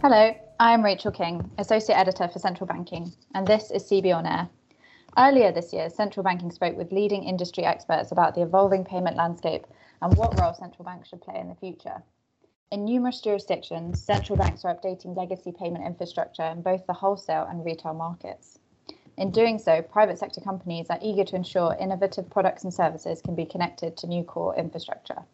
[0.00, 4.48] Hello, I'm Rachel King, Associate Editor for Central Banking, and this is CB on Air.
[5.18, 9.66] Earlier this year, Central Banking spoke with leading industry experts about the evolving payment landscape
[10.00, 12.00] and what role central banks should play in the future.
[12.70, 17.64] In numerous jurisdictions, central banks are updating legacy payment infrastructure in both the wholesale and
[17.64, 18.60] retail markets.
[19.16, 23.34] In doing so, private sector companies are eager to ensure innovative products and services can
[23.34, 25.24] be connected to new core infrastructure.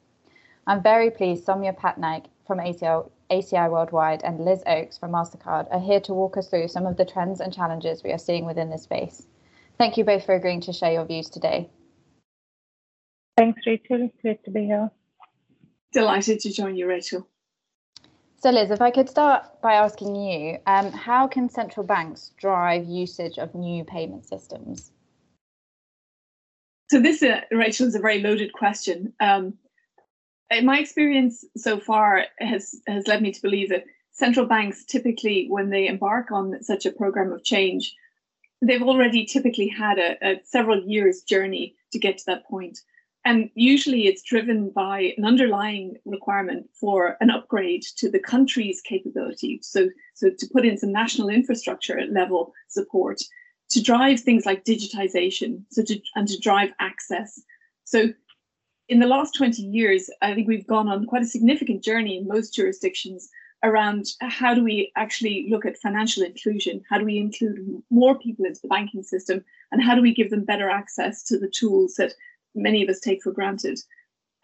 [0.67, 5.80] I'm very pleased Soumya Patnaik from ACL, ACI Worldwide and Liz Oakes from MasterCard are
[5.80, 8.70] here to walk us through some of the trends and challenges we are seeing within
[8.70, 9.27] this space.
[9.77, 11.69] Thank you both for agreeing to share your views today.
[13.37, 14.11] Thanks, Rachel.
[14.23, 14.91] Great to be here.
[15.92, 17.27] Delighted to join you, Rachel.
[18.37, 22.84] So, Liz, if I could start by asking you, um, how can central banks drive
[22.84, 24.92] usage of new payment systems?
[26.91, 29.12] So, this, uh, Rachel, is a very loaded question.
[29.19, 29.64] Um, in
[30.55, 35.47] Uh, my experience so far, has has led me to believe that central banks typically,
[35.48, 37.95] when they embark on such a program of change,
[38.62, 42.78] they've already typically had a, a several years journey to get to that point.
[43.27, 49.61] And usually it's driven by an underlying requirement for an upgrade to the country's capability.
[49.62, 53.23] So, so to put in some national infrastructure level support
[53.71, 57.41] to drive things like digitization so to, and to drive access.
[57.84, 58.12] So
[58.89, 62.29] in the last 20 years, I think we've gone on quite a significant journey in
[62.29, 63.31] most jurisdictions
[63.63, 66.83] around how do we actually look at financial inclusion?
[66.91, 69.43] How do we include more people into the banking system?
[69.73, 72.12] And how do we give them better access to the tools that
[72.55, 73.79] many of us take for granted.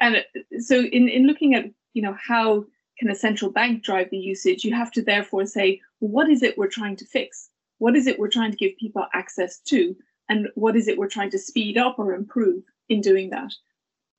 [0.01, 2.65] And uh, so in, in looking at, you know, how
[2.99, 6.59] can a central bank drive the usage, you have to therefore say, what is it
[6.59, 7.49] we're trying to fix?
[7.79, 9.97] What is it we're trying to give people access to?
[10.29, 13.53] And what is it we're trying to speed up or improve in doing that?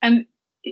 [0.01, 0.25] And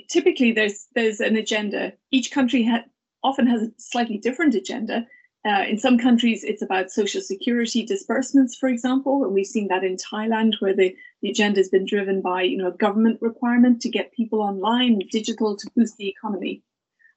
[0.10, 1.94] typically there's there's an agenda.
[2.12, 2.86] Each country ha-
[3.24, 5.08] often has a slightly different agenda.
[5.46, 9.86] Uh, in some countries, it's about social security disbursements, for example, and we've seen that
[9.86, 13.82] in Thailand, where the, the agenda has been driven by you know a government requirement
[13.82, 16.62] to get people online, digital, to boost the economy.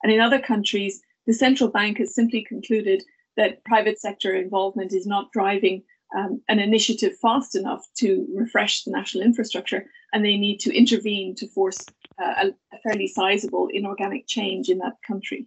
[0.02, 3.02] And in other countries, the central bank has simply concluded
[3.36, 5.82] that private sector involvement is not driving
[6.16, 11.34] um, an initiative fast enough to refresh the national infrastructure, and they need to intervene
[11.36, 11.84] to force
[12.18, 15.46] a, a, fairly sizable inorganic change in that country.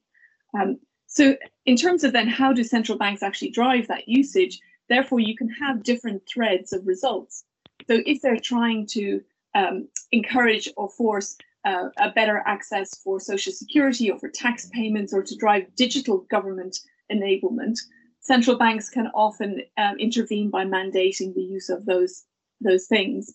[0.53, 0.77] Um,
[1.07, 4.59] so in terms of then how do central banks actually drive that usage,
[4.89, 7.43] therefore you can have different threads of results.
[7.87, 9.21] So if they're trying to
[9.53, 15.13] um, encourage or force uh, a better access for social security or for tax payments
[15.13, 16.79] or to drive digital government
[17.11, 17.79] enablement,
[18.19, 22.23] central banks can often um, intervene by mandating the use of those
[22.61, 23.33] those things.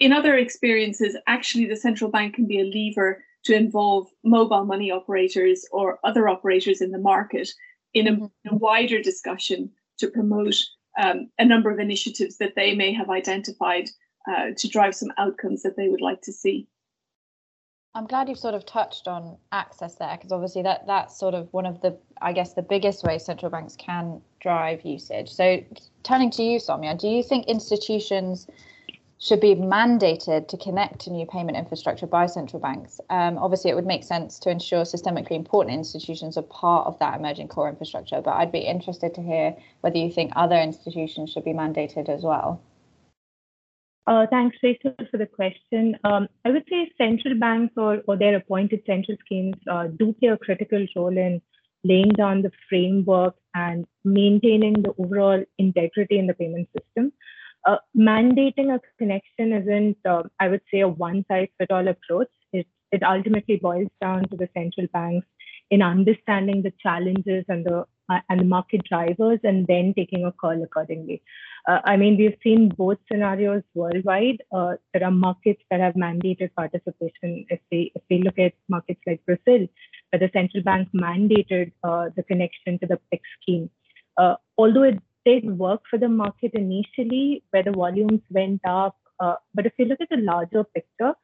[0.00, 4.90] In other experiences, actually, the central bank can be a lever to involve mobile money
[4.90, 7.48] operators or other operators in the market
[7.94, 8.54] in a, mm-hmm.
[8.54, 10.56] a wider discussion to promote
[10.98, 13.88] um, a number of initiatives that they may have identified
[14.28, 16.66] uh, to drive some outcomes that they would like to see.
[17.94, 21.52] I'm glad you've sort of touched on access there because obviously that that's sort of
[21.52, 25.30] one of the I guess the biggest ways central banks can drive usage.
[25.30, 25.64] So
[26.02, 28.46] turning to you, Soumya, do you think institutions
[29.20, 33.00] should be mandated to connect to new payment infrastructure by central banks.
[33.10, 37.18] Um, obviously, it would make sense to ensure systemically important institutions are part of that
[37.18, 41.44] emerging core infrastructure, but I'd be interested to hear whether you think other institutions should
[41.44, 42.62] be mandated as well.
[44.06, 45.98] Uh, thanks, Rachel, for the question.
[46.04, 50.28] Um, I would say central banks or, or their appointed central schemes uh, do play
[50.28, 51.42] a critical role in
[51.84, 57.12] laying down the framework and maintaining the overall integrity in the payment system
[57.68, 62.28] uh, mandating a connection isn't, uh, I would say, a one size fits all approach.
[62.52, 65.26] It, it ultimately boils down to the central banks
[65.70, 70.32] in understanding the challenges and the uh, and the market drivers, and then taking a
[70.32, 71.20] call accordingly.
[71.68, 74.38] Uh, I mean, we've seen both scenarios worldwide.
[74.50, 77.44] Uh, there are markets that have mandated participation.
[77.50, 79.68] If we if we look at markets like Brazil,
[80.08, 83.70] where the central bank mandated the connection to the PIX scheme,
[84.56, 88.96] although it did work for the market initially, where the volumes went up.
[89.20, 91.14] Uh, but if you look at the larger picture,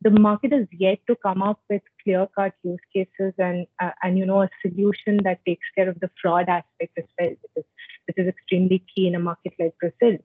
[0.00, 4.26] the market has yet to come up with clear-cut use cases and uh, and you
[4.26, 7.64] know a solution that takes care of the fraud aspect as well, which is
[8.06, 10.18] which is extremely key in a market like Brazil.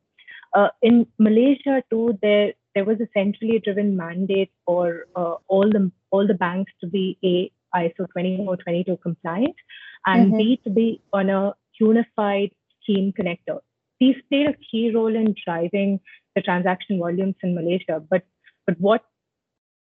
[0.53, 5.91] Uh, in Malaysia too, there there was a centrally driven mandate for uh, all the
[6.11, 9.55] all the banks to be a ISO 20022 compliant
[10.05, 10.37] and mm-hmm.
[10.37, 12.51] B to be on a unified
[12.87, 13.59] scheme connector.
[13.99, 15.99] These played a key role in driving
[16.35, 18.01] the transaction volumes in Malaysia.
[18.09, 18.23] But
[18.65, 19.03] but what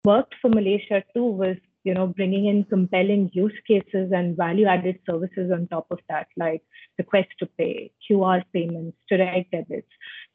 [0.05, 5.51] worked for Malaysia too was you know, bringing in compelling use cases and value-added services
[5.51, 6.63] on top of that, like
[6.99, 9.89] request to pay, QR payments, direct debits.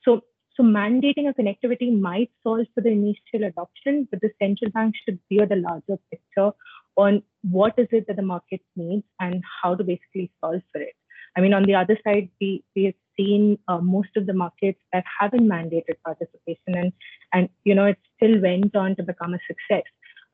[0.04, 0.22] So,
[0.56, 5.20] so mandating a connectivity might solve for the initial adoption, but the central bank should
[5.30, 6.52] bear the larger picture
[6.98, 10.96] on what is it that the market needs and how to basically solve for it.
[11.38, 14.80] I mean, on the other side, we, we have seen uh, most of the markets
[14.94, 16.94] that haven't mandated participation and,
[17.34, 19.84] and, you know, it still went on to become a success.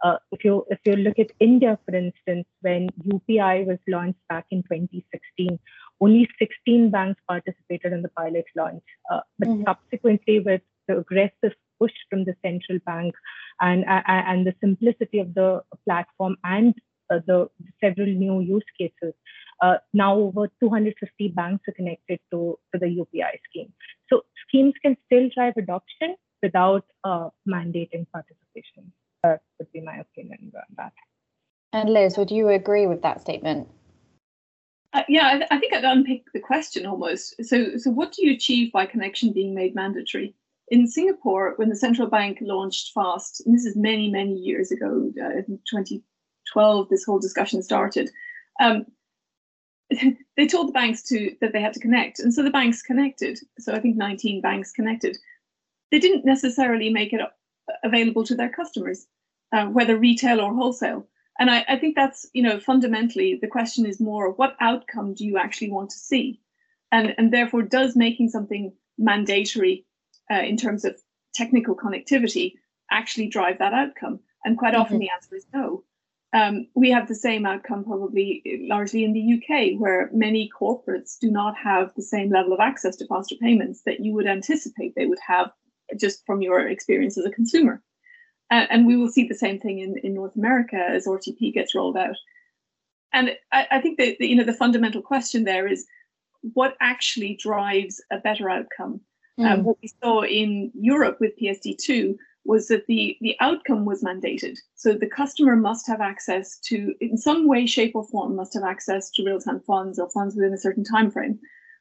[0.04, 4.46] Uh, if you if you look at India, for instance, when UPI was launched back
[4.50, 5.60] in 2016,
[6.00, 8.84] only 16 banks participated in the pilot launch.
[9.12, 9.64] Uh, but mm-hmm.
[9.68, 13.14] subsequently, with the aggressive push from the central bank
[13.60, 16.74] and uh, and the simplicity of the platform and
[17.12, 17.48] uh, the
[17.84, 19.14] several new use cases,
[19.62, 23.72] uh, now over 250 banks are connected to, to the UPI scheme.
[24.10, 28.92] So schemes can still drive adoption without uh, mandating participation.
[29.24, 30.94] That would be my opinion on that.
[31.74, 33.68] And Liz, would you agree with that statement?
[34.94, 37.36] Uh, yeah, I, I, think I'd unpick the question almost.
[37.46, 40.36] So, so what do you achieve by connection being made mandatory?
[40.68, 45.12] In Singapore, when the central bank launched FAST, and this is many, many years ago,
[45.22, 48.10] uh, in 2012, this whole discussion started.
[48.60, 48.86] Um,
[50.38, 53.40] they told the banks to that they had to connect, and so the banks connected.
[53.60, 55.18] So I think 19 banks connected.
[55.92, 57.22] They didn't necessarily make it
[57.84, 59.08] available to their customers,
[59.52, 61.08] uh, whether retail or wholesale.
[61.40, 65.26] And I, I, think that's, you know, fundamentally the question is more what outcome do
[65.26, 66.42] you actually want to see?
[66.92, 69.86] And, and therefore, does making something mandatory
[70.30, 71.02] uh, in terms of
[71.34, 72.54] technical connectivity
[72.92, 74.20] actually drive that outcome?
[74.44, 74.82] And quite mm-hmm.
[74.82, 75.84] often the answer is no.
[76.34, 81.30] Um, we have the same outcome probably largely in the UK, where many corporates do
[81.30, 85.08] not have the same level of access to faster payments that you would anticipate they
[85.08, 85.52] would have
[86.00, 87.82] just from your experience as a consumer.
[88.50, 91.76] Uh, and we will see the same thing in, in North America as RTP gets
[91.76, 92.16] rolled out.
[93.14, 95.86] And I, I think that you know the fundamental question there is
[96.54, 99.02] what actually drives a better outcome.
[99.40, 99.52] Mm.
[99.52, 104.58] Um, what we saw in Europe with PSD2 was that the, the outcome was mandated.
[104.76, 108.64] So the customer must have access to, in some way, shape, or form, must have
[108.64, 111.40] access to real-time funds or funds within a certain time frame.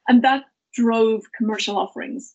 [0.09, 2.35] And that drove commercial offerings.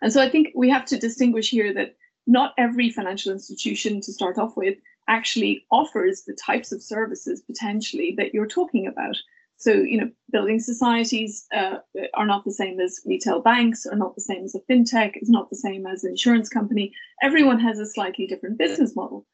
[0.00, 1.96] And so I think we have to distinguish here that
[2.26, 4.78] not every financial institution to start off with
[5.08, 9.16] actually offers the types of services potentially that you're talking about.
[9.64, 11.76] So, you know, building societies uh,
[12.14, 15.30] are not the same as retail banks, are not the same as a fintech, is
[15.30, 16.92] not the same as an insurance company.
[17.22, 19.26] Everyone has a slightly different business model.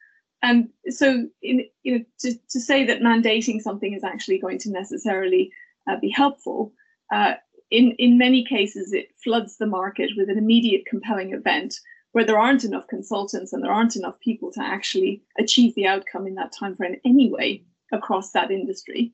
[0.42, 4.70] And so, in, you know, to, to say that mandating something is actually going to
[4.70, 5.50] necessarily
[5.88, 6.72] uh, be helpful
[7.12, 7.34] uh,
[7.70, 11.74] in, in many cases, it floods the market with an immediate compelling event
[12.12, 16.26] where there aren't enough consultants and there aren't enough people to actually achieve the outcome
[16.26, 17.62] in that time frame anyway
[17.92, 19.12] across that industry.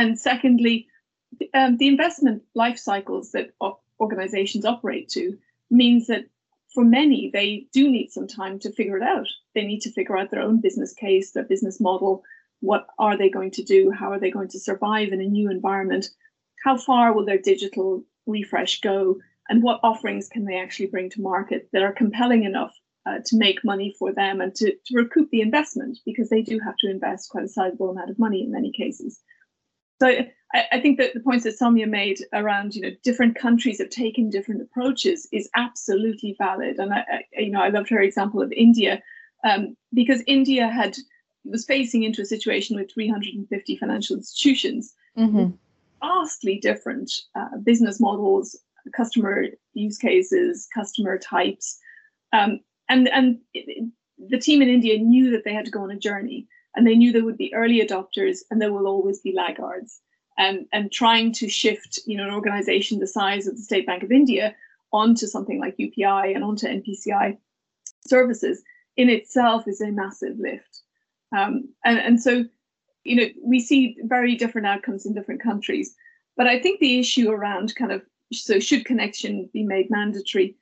[0.00, 0.88] And secondly,
[1.54, 3.50] um, the investment life cycles that
[4.00, 5.36] organizations operate to
[5.70, 6.24] means that
[6.74, 9.26] for many, they do need some time to figure it out.
[9.54, 12.22] They need to figure out their own business case, their business model.
[12.60, 13.90] What are they going to do?
[13.90, 16.10] How are they going to survive in a new environment?
[16.62, 19.16] how far will their digital refresh go
[19.48, 22.74] and what offerings can they actually bring to market that are compelling enough
[23.06, 26.58] uh, to make money for them and to, to recoup the investment because they do
[26.60, 29.20] have to invest quite a sizable amount of money in many cases.
[30.00, 33.78] So I, I think that the points that Soumya made around, you know, different countries
[33.78, 36.78] have taken different approaches is absolutely valid.
[36.78, 37.04] And I,
[37.36, 39.02] I you know, I loved her example of India
[39.44, 40.96] um, because India had
[41.44, 44.94] was facing into a situation with 350 financial institutions.
[45.16, 45.50] Mm-hmm
[46.00, 48.56] vastly different uh, business models,
[48.96, 51.78] customer use cases, customer types.
[52.32, 55.90] Um, and and it, the team in India knew that they had to go on
[55.90, 59.32] a journey and they knew there would be early adopters and there will always be
[59.32, 60.00] laggards.
[60.38, 64.02] And, and trying to shift you know, an organization the size of the State Bank
[64.02, 64.54] of India
[64.90, 67.36] onto something like UPI and onto NPCI
[68.06, 68.62] services
[68.96, 70.80] in itself is a massive lift.
[71.36, 72.44] Um, and, and so
[73.04, 75.94] you know, we see very different outcomes in different countries.
[76.36, 80.56] But I think the issue around kind of so should connection be made mandatory?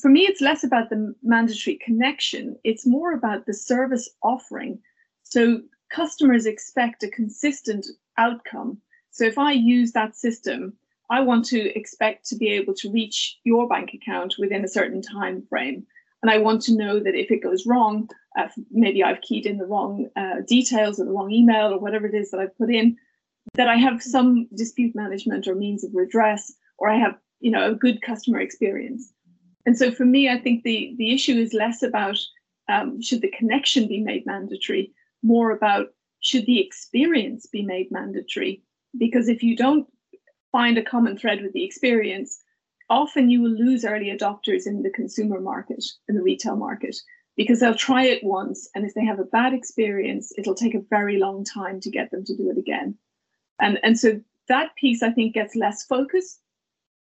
[0.00, 4.80] For me, it's less about the mandatory connection, it's more about the service offering.
[5.22, 5.60] So
[5.90, 7.86] customers expect a consistent
[8.18, 8.80] outcome.
[9.10, 10.74] So if I use that system,
[11.08, 15.02] I want to expect to be able to reach your bank account within a certain
[15.02, 15.86] time frame.
[16.22, 19.58] And I want to know that if it goes wrong, uh, maybe I've keyed in
[19.58, 22.70] the wrong uh, details or the wrong email or whatever it is that I've put
[22.70, 22.96] in,
[23.54, 27.70] that I have some dispute management or means of redress, or I have you know
[27.70, 29.12] a good customer experience.
[29.66, 32.18] And so for me, I think the the issue is less about
[32.68, 34.92] um, should the connection be made mandatory,
[35.22, 35.88] more about
[36.20, 38.62] should the experience be made mandatory?
[38.96, 39.86] Because if you don't
[40.52, 42.38] find a common thread with the experience,
[42.88, 46.96] often you will lose early adopters in the consumer market, in the retail market,
[47.36, 48.68] because they'll try it once.
[48.74, 52.10] And if they have a bad experience, it'll take a very long time to get
[52.10, 52.96] them to do it again.
[53.60, 56.38] And, and so that piece, I think, gets less focus.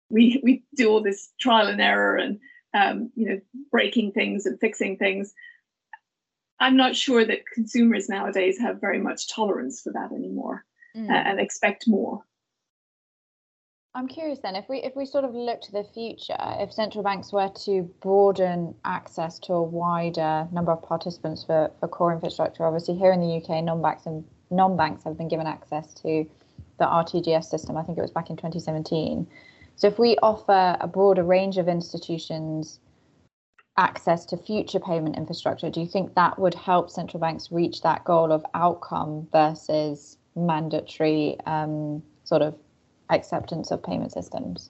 [0.09, 2.39] We, we do all this trial and error and
[2.73, 3.39] um, you know
[3.71, 5.33] breaking things and fixing things.
[6.59, 10.63] I'm not sure that consumers nowadays have very much tolerance for that anymore
[10.95, 11.09] mm.
[11.09, 12.23] uh, and expect more.
[13.93, 17.01] I'm curious then, if we if we sort of look to the future, if central
[17.01, 22.65] banks were to broaden access to a wider number of participants for, for core infrastructure,
[22.65, 26.29] obviously here in the UK, non-banks and non-banks have been given access to
[26.77, 27.77] the RTGS system.
[27.77, 29.25] I think it was back in 2017.
[29.75, 32.79] So if we offer a broader range of institutions
[33.77, 38.05] access to future payment infrastructure, do you think that would help central banks reach that
[38.05, 42.55] goal of outcome versus mandatory um, sort of
[43.09, 44.69] acceptance of payment systems?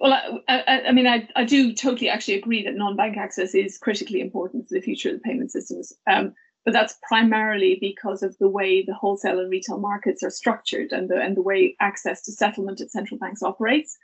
[0.00, 3.78] Well, I, I, I mean, I, I, do totally actually agree that non-bank access is
[3.78, 5.94] critically important for the future of the payment systems.
[6.06, 6.34] Um,
[6.68, 11.08] but that's primarily because of the way the wholesale and retail markets are structured and
[11.08, 13.96] the and the way access to settlement at central banks operates.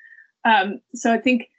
[0.47, 1.51] Um, so I think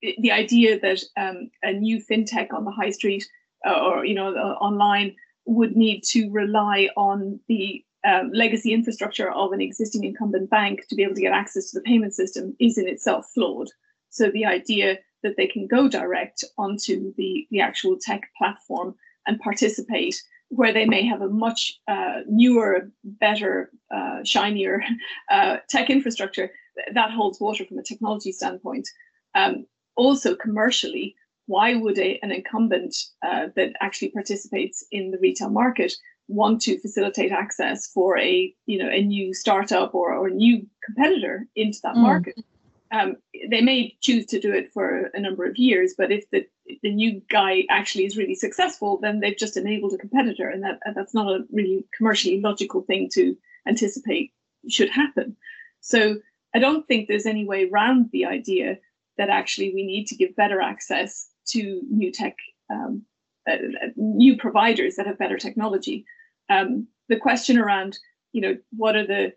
[0.00, 3.24] the idea that um, a new fintech on the high street
[3.64, 5.14] uh, or you know uh, online
[5.46, 10.96] would need to rely on the um, legacy infrastructure of an existing incumbent bank to
[10.96, 13.68] be able to get access to the payment system is in itself flawed.
[14.10, 18.96] So the idea that they can go direct onto the, the actual tech platform
[19.26, 20.20] and participate
[20.54, 24.82] where they may have a much uh, newer, better, uh, shinier
[25.30, 26.50] uh, tech infrastructure,
[26.92, 28.86] that holds water from a technology standpoint.
[29.34, 29.66] Um,
[29.96, 31.14] also, commercially,
[31.46, 32.94] why would a, an incumbent
[33.26, 35.92] uh, that actually participates in the retail market
[36.28, 40.66] want to facilitate access for a you know a new startup or, or a new
[40.84, 42.02] competitor into that mm.
[42.02, 42.38] market.
[42.92, 43.16] Um,
[43.50, 46.44] they may choose to do it for a number of years, but if the
[46.82, 50.78] the new guy actually is really successful, then they've just enabled a competitor, and that
[50.94, 54.32] that's not a really commercially logical thing to anticipate
[54.68, 55.36] should happen.
[55.80, 56.16] So
[56.54, 58.78] I don't think there's any way around the idea
[59.18, 62.36] that actually we need to give better access to new tech
[62.70, 63.02] um,
[63.50, 63.56] uh,
[63.96, 66.04] new providers that have better technology.
[66.48, 67.98] Um, the question around,
[68.32, 69.32] you know, what are the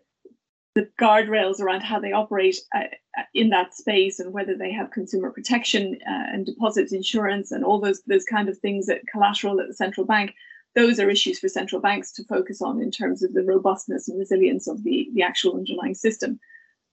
[0.76, 2.80] the guardrails around how they operate uh,
[3.18, 7.64] uh, in that space and whether they have consumer protection uh, and deposit insurance and
[7.64, 10.34] all those those kind of things that collateral at the central bank
[10.74, 14.18] those are issues for central banks to focus on in terms of the robustness and
[14.18, 16.38] resilience of the the actual underlying system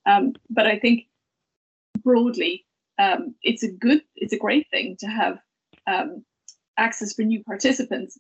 [0.05, 1.03] um, but i think
[2.03, 2.65] broadly
[2.99, 5.39] um, it's a good it's a great thing to have
[5.87, 6.23] um,
[6.77, 8.17] access for new participants.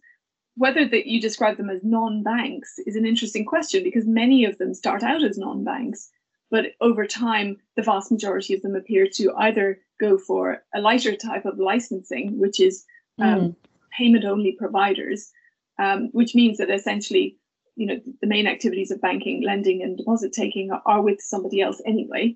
[0.55, 4.73] Whether that you describe them as non-banks is an interesting question because many of them
[4.73, 6.09] start out as non-banks,
[6.51, 11.15] but over time, the vast majority of them appear to either go for a lighter
[11.15, 12.85] type of licensing, which is
[13.19, 13.55] um, mm.
[13.97, 15.31] payment-only providers,
[15.79, 17.37] um, which means that essentially,
[17.75, 21.61] you know, the main activities of banking, lending, and deposit taking are, are with somebody
[21.61, 22.35] else anyway,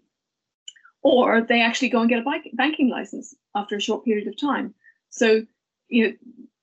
[1.03, 4.73] or they actually go and get a banking license after a short period of time.
[5.09, 5.45] So
[5.89, 6.13] you know,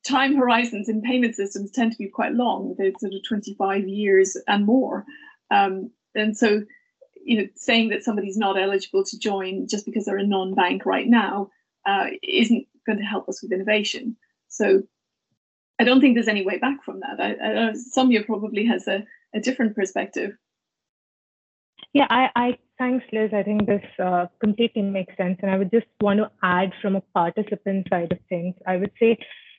[0.04, 2.75] time horizons in payment systems tend to be quite long.
[2.78, 5.04] They're sort of 25 years and more.
[5.50, 6.62] Um, and so,
[7.25, 11.08] you know, saying that somebody's not eligible to join just because they're a non-bank right
[11.08, 11.50] now
[11.87, 14.16] uh, isn't going to help us with innovation.
[14.49, 14.82] So
[15.78, 17.20] I don't think there's any way back from that.
[17.20, 20.37] I, I, Soumya probably has a, a different perspective.
[21.92, 23.30] Yeah, I, I thanks, Liz.
[23.32, 25.38] I think this uh, completely makes sense.
[25.42, 28.92] And I would just want to add from a participant side of things, I would
[29.00, 29.18] say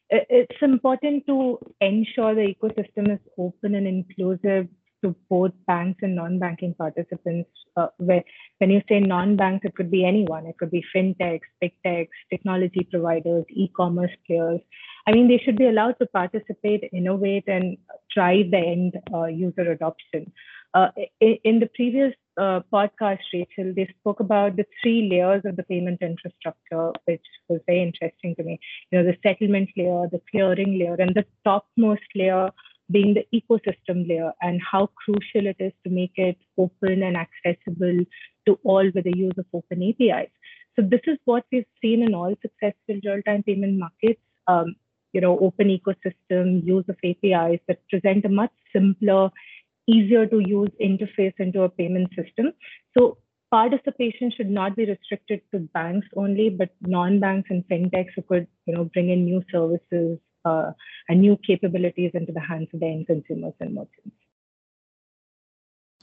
[0.10, 4.68] it's important to ensure the ecosystem is open and inclusive
[5.04, 7.50] to both banks and non-banking participants.
[7.78, 8.24] Uh, where
[8.60, 10.46] when you say non-banks, it could be anyone.
[10.46, 14.62] It could be fintechs, big techs, technology providers, e-commerce players.
[15.08, 17.78] I mean, they should be allowed to participate, innovate, and
[18.14, 20.32] drive the end uh, user adoption.
[20.76, 20.90] Uh,
[21.22, 26.02] in the previous uh, podcast, Rachel, they spoke about the three layers of the payment
[26.02, 28.60] infrastructure, which was very interesting to me.
[28.92, 32.50] You know, the settlement layer, the clearing layer, and the topmost layer
[32.92, 38.00] being the ecosystem layer, and how crucial it is to make it open and accessible
[38.46, 40.30] to all with the use of open APIs.
[40.76, 44.20] So this is what we've seen in all successful real-time payment markets.
[44.48, 44.76] Um,
[45.14, 49.30] you know, open ecosystem, use of APIs that present a much simpler
[49.88, 52.54] easier to use interface into a payment system.
[52.98, 53.18] So
[53.52, 58.76] participation should not be restricted to banks only, but non-banks and fintechs who could, you
[58.76, 60.72] know, bring in new services uh,
[61.10, 64.16] and new capabilities into the hands of the end consumers and merchants.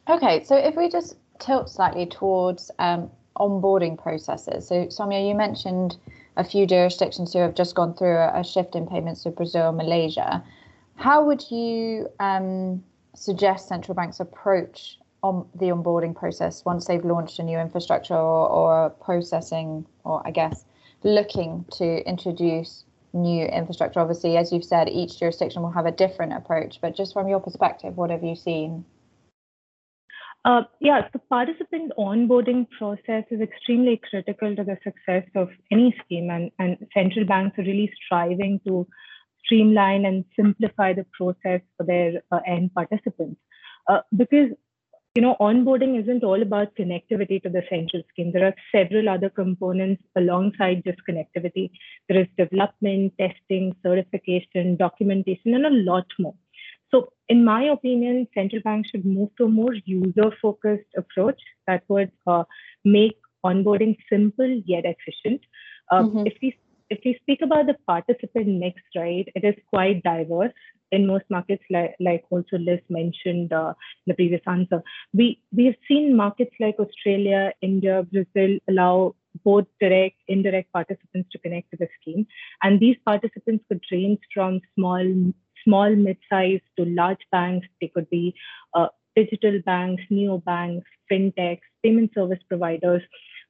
[0.09, 4.69] Okay, so if we just tilt slightly towards um, onboarding processes.
[4.69, 5.97] So, Soumya, you mentioned
[6.37, 9.73] a few jurisdictions who have just gone through a, a shift in payments to Brazil
[9.73, 10.43] Malaysia.
[10.97, 12.83] How would you um,
[13.15, 18.49] suggest central banks approach on the onboarding process once they've launched a new infrastructure or,
[18.49, 20.65] or processing, or I guess
[21.05, 24.01] looking to introduce new infrastructure?
[24.01, 27.41] Obviously, as you've said, each jurisdiction will have a different approach, but just from your
[27.41, 28.85] perspective, what have you seen?
[30.45, 36.31] Uh, yeah, the participant onboarding process is extremely critical to the success of any scheme,
[36.31, 38.87] and, and central banks are really striving to
[39.53, 43.41] streamline and simplify the process for their uh, end participants.
[43.89, 44.51] Uh, because
[45.15, 48.33] you know, onboarding isn't all about connectivity to the central scheme.
[48.33, 51.71] There are several other components alongside just connectivity.
[52.09, 56.35] There is development, testing, certification, documentation, and a lot more.
[56.91, 62.11] So, in my opinion, central banks should move to a more user-focused approach that would
[62.27, 62.45] uh,
[62.87, 65.43] make onboarding simple yet efficient.
[65.91, 66.27] Uh, mm-hmm.
[66.27, 66.57] If we
[66.93, 70.53] if we speak about the participant mix, right, it is quite diverse
[70.91, 73.73] in most markets, like, like also Liz mentioned uh,
[74.05, 74.83] in the previous answer.
[75.15, 81.39] We we have seen markets like Australia, India, Brazil allow both direct, indirect participants to
[81.39, 82.27] connect to the scheme,
[82.63, 85.07] and these participants could range from small
[85.65, 87.67] small, mid-sized to large banks.
[87.81, 88.35] They could be
[88.75, 93.03] uh, digital banks, neo banks, fintechs, payment service providers.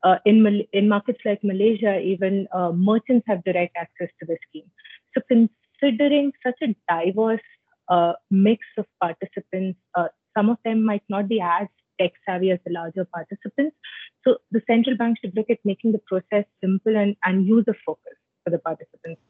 [0.04, 4.68] Uh, in, in markets like Malaysia, even uh, merchants have direct access to the scheme.
[5.14, 7.40] So considering such a diverse
[7.88, 11.68] uh, mix of participants, uh, some of them might not be as
[12.00, 13.76] tech savvy as the larger participants.
[14.25, 18.23] So the central bank should look at making the process simple and, and user focused
[18.44, 19.21] for the participants.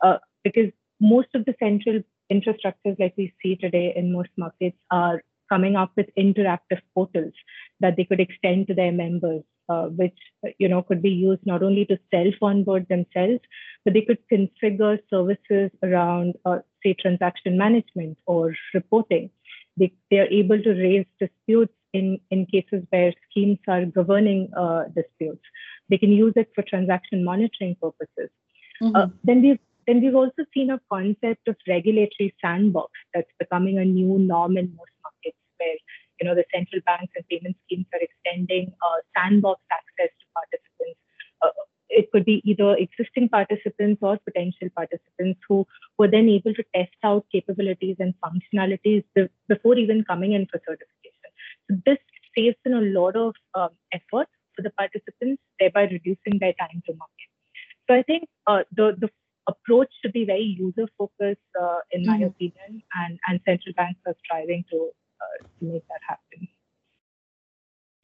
[0.00, 0.70] Uh, because
[1.00, 5.92] most of the central infrastructures like we see today in most markets are coming up
[5.96, 7.32] with interactive portals
[7.80, 10.18] that they could extend to their members, uh, which
[10.58, 13.40] you know could be used not only to self onboard themselves,
[13.84, 19.30] but they could configure services around, uh, say, transaction management or reporting.
[19.76, 24.84] They, they are able to raise disputes in, in cases where schemes are governing uh,
[24.94, 25.42] disputes.
[25.88, 28.30] They can use it for transaction monitoring purposes.
[28.82, 28.96] Mm-hmm.
[28.96, 33.84] Uh, then we've then we've also seen a concept of regulatory sandbox that's becoming a
[33.84, 34.90] new norm in most
[36.20, 41.00] you know the central banks and payment schemes are extending uh, sandbox access to participants.
[41.42, 41.50] Uh,
[41.88, 45.66] it could be either existing participants or potential participants who
[45.98, 49.02] were then able to test out capabilities and functionalities
[49.48, 51.30] before even coming in for certification.
[51.68, 51.98] So this
[52.36, 56.94] saves in a lot of um, effort for the participants, thereby reducing their time to
[56.94, 57.30] market.
[57.88, 59.10] So I think uh, the the
[59.48, 62.26] approach should be very user focused, uh, in my mm-hmm.
[62.26, 66.48] opinion, and, and central banks are striving to, uh, to make that happen.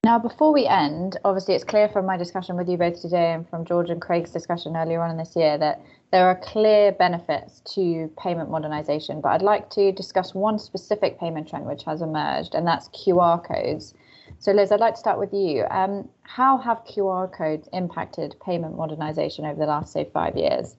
[0.06, 3.48] Now, before we end, obviously, it's clear from my discussion with you both today and
[3.48, 5.80] from George and Craig's discussion earlier on in this year that
[6.12, 9.20] there are clear benefits to payment modernization.
[9.20, 13.44] But I'd like to discuss one specific payment trend which has emerged, and that's QR
[13.44, 13.94] codes.
[14.38, 15.64] So, Liz, I'd like to start with you.
[15.72, 20.76] Um, how have QR codes impacted payment modernization over the last, say, five years?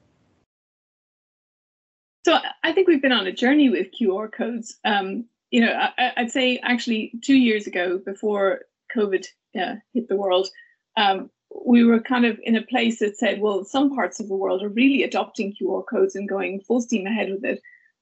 [2.25, 4.79] So I think we've been on a journey with QR codes.
[4.85, 5.25] Um,
[5.57, 8.61] you know, I, would say actually two years ago, before
[8.95, 9.25] COVID
[9.59, 10.49] uh, hit the world,
[10.97, 11.31] um,
[11.65, 14.61] we were kind of in a place that said, well, some parts of the world
[14.61, 17.59] are really adopting QR codes and going full steam ahead with it.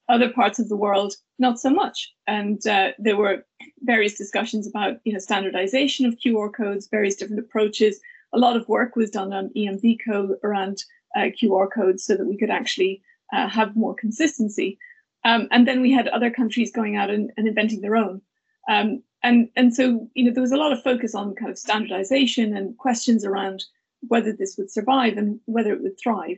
[0.09, 2.11] Other parts of the world, not so much.
[2.27, 3.45] And uh, there were
[3.83, 8.01] various discussions about, you know, standardization of QR codes, various different approaches.
[8.33, 10.83] A lot of work was done on EMVCo around
[11.15, 14.77] uh, QR codes so that we could actually uh, have more consistency.
[15.25, 18.21] Um, and then we had other countries going out and, and inventing their own.
[18.69, 21.57] Um, and, and so, you know, there was a lot of focus on kind of
[21.57, 23.63] standardization and questions around
[24.07, 26.37] whether this would survive and whether it would thrive.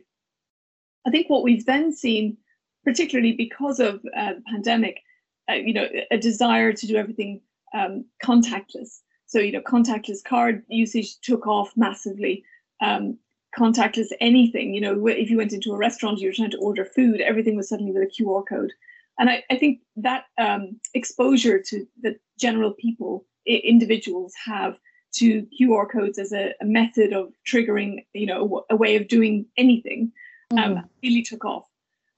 [1.06, 2.38] I think what we've then seen,
[2.86, 5.02] particularly because of uh, the pandemic,
[5.50, 7.42] uh, you know, a desire to do everything
[7.74, 9.02] um, contactless.
[9.26, 12.46] So, you know, contactless card usage took off massively.
[12.82, 13.18] Um,
[13.58, 14.74] contactless anything.
[14.74, 17.56] You know, if you went into a restaurant, you were trying to order food, everything
[17.56, 18.72] was suddenly with a QR code.
[19.20, 24.78] And I, I think that um, exposure to the general people, I- individuals have
[25.16, 29.46] to QR codes as a, a, method of triggering, you know, a, way of doing
[29.58, 30.12] anything,
[30.52, 30.86] um, mm-hmm.
[31.02, 31.66] really took off.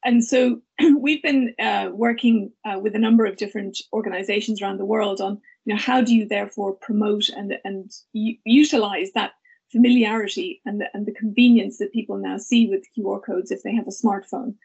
[0.04, 0.62] And so
[0.97, 5.39] we've been uh, working uh, with a number of different organizations around the world on,
[5.65, 9.34] you know, how do you therefore promote and and u- utilize that
[9.72, 13.74] familiarity and the, and the convenience that people now see with QR codes if they
[13.74, 14.56] have a smartphone.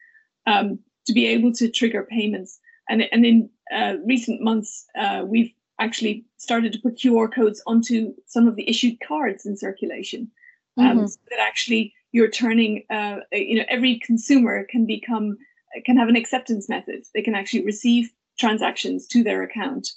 [0.46, 2.58] Um, to be able to trigger payments.
[2.88, 8.14] And, and in uh, recent months, uh, we've actually started to put QR codes onto
[8.26, 10.30] some of the issued cards in circulation.
[10.76, 11.06] Um, mm-hmm.
[11.06, 15.36] so that actually you're turning, uh, you know, every consumer can become,
[15.84, 17.02] can have an acceptance method.
[17.14, 19.88] They can actually receive transactions to their account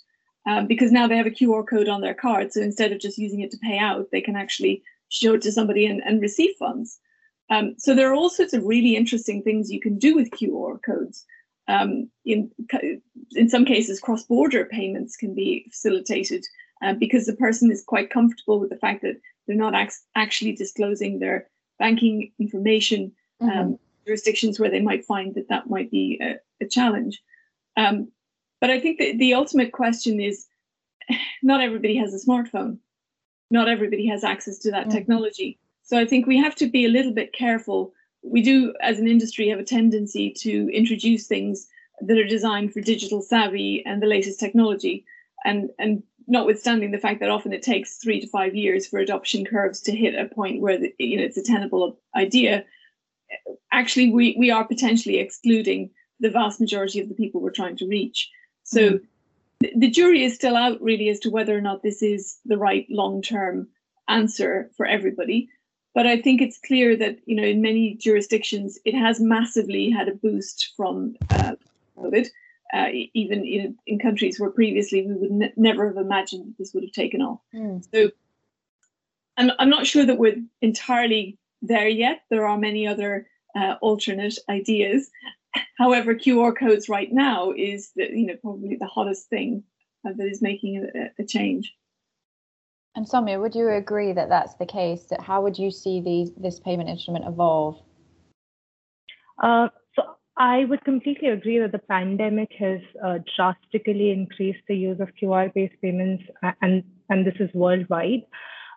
[0.47, 2.53] um, because now they have a QR code on their card.
[2.53, 5.51] So instead of just using it to pay out, they can actually show it to
[5.51, 6.99] somebody and, and receive funds.
[7.49, 10.79] Um, so there are all sorts of really interesting things you can do with QR
[10.83, 11.25] codes.
[11.69, 12.49] Um, in
[13.31, 16.45] in some cases, cross-border payments can be facilitated
[16.81, 20.53] uh, because the person is quite comfortable with the fact that they're not ac- actually
[20.53, 21.47] disclosing their
[21.79, 23.11] banking information.
[23.39, 23.73] Um, mm-hmm.
[24.07, 27.21] jurisdictions where they might find that that might be a, a challenge.
[27.75, 28.11] Um,
[28.59, 30.47] but I think that the ultimate question is
[31.43, 32.79] not everybody has a smartphone.
[33.49, 34.97] Not everybody has access to that mm-hmm.
[34.97, 35.59] technology.
[35.83, 37.93] So I think we have to be a little bit careful.
[38.23, 41.67] We do, as an industry, have a tendency to introduce things
[42.01, 45.05] that are designed for digital savvy and the latest technology.
[45.45, 49.45] And, and notwithstanding the fact that often it takes three to five years for adoption
[49.45, 52.65] curves to hit a point where the, you know it's a tenable idea,
[53.71, 57.87] actually we, we are potentially excluding the vast majority of the people we're trying to
[57.87, 58.29] reach.
[58.63, 59.01] So mm
[59.59, 62.85] the jury is still out really as to whether or not this is the right
[62.89, 63.67] long-term
[64.07, 65.49] answer for everybody.
[65.93, 70.07] But I think it's clear that you know in many jurisdictions it has massively had
[70.07, 71.55] a boost from uh,
[71.97, 72.27] COVID.
[72.73, 76.83] Uh, even in, in countries where previously we would ne- never have imagined this would
[76.83, 77.39] have taken off.
[77.55, 77.81] Mm.
[77.93, 78.11] So
[79.37, 82.23] I'm, I'm not sure that we're entirely there yet.
[82.29, 85.09] There are many other uh, alternate ideas,
[85.77, 89.63] However, QR codes right now is the, you know probably the hottest thing
[90.07, 91.73] uh, that is making a, a, change.
[92.95, 95.05] And Soumya, would you agree that that's the case?
[95.09, 97.79] That how would you see these, this payment instrument evolve?
[99.41, 100.03] Uh, so
[100.35, 105.75] I would completely agree that the pandemic has uh, drastically increased the use of QR-based
[105.81, 106.23] payments,
[106.61, 108.23] and and this is worldwide.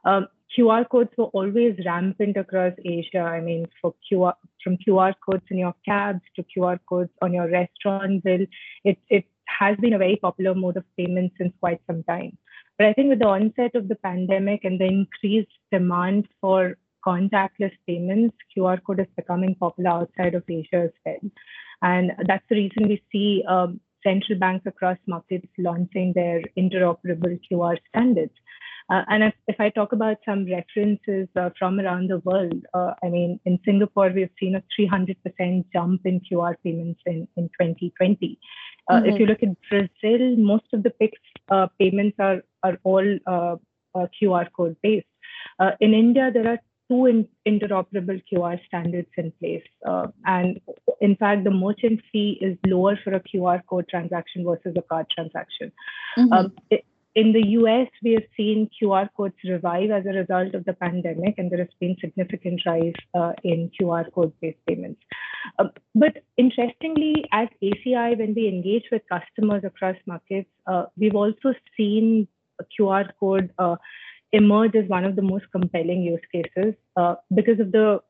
[0.04, 3.20] Um, QR codes were always rampant across Asia.
[3.20, 7.48] I mean, for QR from QR codes in your cabs to QR codes on your
[7.48, 8.46] restaurant bill,
[8.84, 12.36] it it has been a very popular mode of payment since quite some time.
[12.78, 17.72] But I think with the onset of the pandemic and the increased demand for contactless
[17.86, 21.30] payments, QR code is becoming popular outside of Asia as well.
[21.82, 27.76] And that's the reason we see um, central banks across markets launching their interoperable QR
[27.88, 28.32] standards.
[28.90, 32.94] Uh, and if, if, I talk about some references uh, from around the world, uh,
[33.04, 38.38] I mean, in Singapore, we've seen a 300% jump in QR payments in, in 2020.
[38.88, 39.08] Uh, mm-hmm.
[39.08, 41.12] If you look at Brazil, most of the PIX
[41.50, 43.56] uh, payments are, are all uh,
[43.94, 45.06] QR code based.
[45.80, 49.62] in India, there are two in, interoperable QR standards in place.
[50.24, 50.60] and
[51.00, 55.06] in fact, the merchant fee is lower for a QR code transaction versus a card
[55.14, 55.70] transaction.
[56.18, 56.32] Mm-hmm.
[56.32, 60.64] Um, it, in the US, we have seen QR codes revive as a result of
[60.64, 65.00] the pandemic, and there has been significant rise uh, in QR code-based payments.
[65.58, 71.52] Uh, but interestingly, as ACI, when we engage with customers across markets, uh, we've also
[71.76, 72.28] seen
[72.78, 73.76] QR code uh,
[74.32, 78.00] emerge as one of the most compelling use cases uh, because of the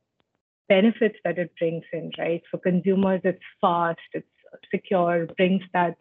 [0.68, 2.42] benefits that it brings in, right?
[2.50, 4.26] For consumers, it's fast, it's
[4.70, 5.96] secure, brings that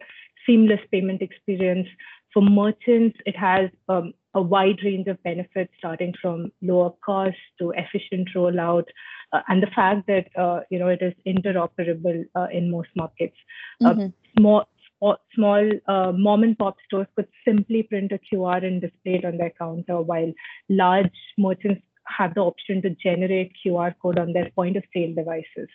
[0.46, 1.88] seamless payment experience
[2.32, 7.72] for merchants, it has um, a wide range of benefits, starting from lower cost to
[7.76, 8.84] efficient rollout,
[9.32, 13.36] uh, and the fact that uh, you know it is interoperable uh, in most markets.
[13.84, 14.06] Uh, mm-hmm.
[14.38, 14.66] small
[15.34, 19.38] small uh, mom and pop stores could simply print a QR and display it on
[19.38, 20.32] their counter, while
[20.68, 21.82] large merchants
[22.16, 25.68] have the option to generate QR code on their point of sale devices.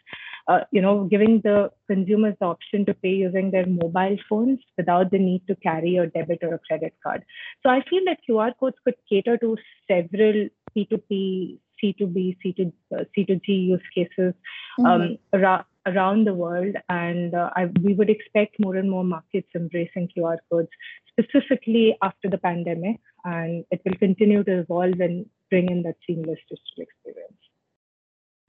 [0.47, 5.11] Uh, you know, giving the consumers the option to pay using their mobile phones without
[5.11, 7.23] the need to carry a debit or a credit card.
[7.63, 13.47] So I feel that QR codes could cater to several P2P, C2B, C2, uh, C2G
[13.47, 14.33] use cases
[14.79, 14.85] mm-hmm.
[14.85, 16.75] um, around, around the world.
[16.89, 20.69] And uh, I, we would expect more and more markets embracing QR codes,
[21.11, 22.99] specifically after the pandemic.
[23.23, 27.33] And it will continue to evolve and bring in that seamless digital experience.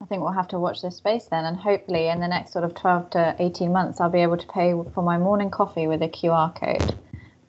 [0.02, 2.64] I think we'll have to watch this space then, and hopefully in the next sort
[2.64, 6.02] of 12 to 18 months, I'll be able to pay for my morning coffee with
[6.02, 6.94] a QR code.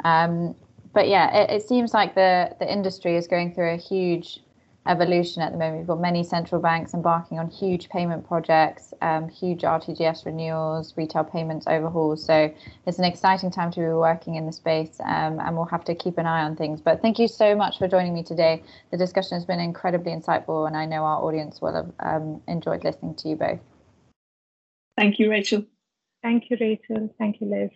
[0.04, 0.56] Um,
[0.94, 4.40] but yeah, it, it, seems like the the industry is going through a huge
[4.88, 5.80] evolution at the moment.
[5.80, 11.24] We've got many central banks embarking on huge payment projects, um, huge RTGS renewals, retail
[11.24, 12.24] payments overhauls.
[12.24, 12.54] So
[12.86, 15.96] it's an exciting time to be working in the space, um, and we'll have to
[15.96, 16.82] keep an eye on things.
[16.82, 18.64] But thank you so much for joining me today.
[18.92, 22.84] The discussion has been incredibly insightful, and I know our audience will have um, enjoyed
[22.84, 23.60] listening to you both.
[24.98, 25.66] Thank you, Rachel.
[26.24, 27.14] Thank you, Rachel.
[27.20, 27.70] Thank you, Liz.